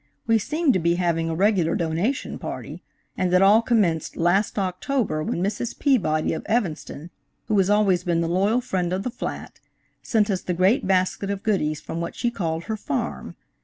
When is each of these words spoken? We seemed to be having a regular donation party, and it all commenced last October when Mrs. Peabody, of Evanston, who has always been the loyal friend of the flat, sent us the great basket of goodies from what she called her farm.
We 0.25 0.39
seemed 0.39 0.73
to 0.73 0.79
be 0.79 0.95
having 0.95 1.29
a 1.29 1.35
regular 1.35 1.75
donation 1.75 2.39
party, 2.39 2.81
and 3.15 3.31
it 3.31 3.41
all 3.43 3.61
commenced 3.61 4.17
last 4.17 4.57
October 4.57 5.21
when 5.21 5.43
Mrs. 5.43 5.77
Peabody, 5.77 6.33
of 6.33 6.41
Evanston, 6.47 7.11
who 7.47 7.55
has 7.59 7.69
always 7.69 8.03
been 8.03 8.21
the 8.21 8.27
loyal 8.27 8.61
friend 8.61 8.93
of 8.93 9.03
the 9.03 9.11
flat, 9.11 9.59
sent 10.01 10.31
us 10.31 10.41
the 10.41 10.55
great 10.55 10.87
basket 10.87 11.29
of 11.29 11.43
goodies 11.43 11.81
from 11.81 12.01
what 12.01 12.15
she 12.15 12.31
called 12.31 12.63
her 12.63 12.77
farm. 12.77 13.35